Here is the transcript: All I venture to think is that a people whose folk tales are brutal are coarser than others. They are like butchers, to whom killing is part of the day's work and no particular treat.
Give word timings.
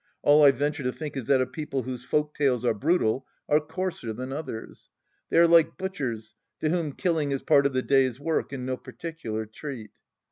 All 0.23 0.43
I 0.43 0.49
venture 0.49 0.81
to 0.81 0.91
think 0.91 1.15
is 1.15 1.27
that 1.27 1.41
a 1.41 1.45
people 1.45 1.83
whose 1.83 2.03
folk 2.03 2.33
tales 2.33 2.65
are 2.65 2.73
brutal 2.73 3.27
are 3.47 3.59
coarser 3.59 4.13
than 4.13 4.33
others. 4.33 4.89
They 5.29 5.37
are 5.37 5.47
like 5.47 5.77
butchers, 5.77 6.33
to 6.59 6.69
whom 6.71 6.93
killing 6.93 7.29
is 7.29 7.43
part 7.43 7.67
of 7.67 7.73
the 7.73 7.83
day's 7.83 8.19
work 8.19 8.51
and 8.51 8.65
no 8.65 8.77
particular 8.77 9.45
treat. 9.45 9.91